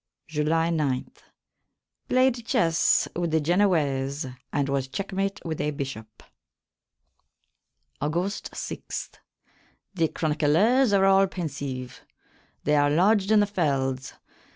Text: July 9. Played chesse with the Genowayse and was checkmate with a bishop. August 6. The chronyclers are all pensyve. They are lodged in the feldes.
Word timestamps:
July 0.27 0.71
9. 0.71 1.11
Played 2.09 2.43
chesse 2.47 3.07
with 3.15 3.29
the 3.29 3.39
Genowayse 3.39 4.25
and 4.51 4.67
was 4.67 4.87
checkmate 4.87 5.39
with 5.45 5.61
a 5.61 5.69
bishop. 5.69 6.23
August 8.01 8.49
6. 8.55 9.11
The 9.93 10.07
chronyclers 10.07 10.91
are 10.97 11.05
all 11.05 11.27
pensyve. 11.27 12.01
They 12.63 12.75
are 12.75 12.89
lodged 12.89 13.29
in 13.29 13.41
the 13.41 13.45
feldes. 13.45 14.13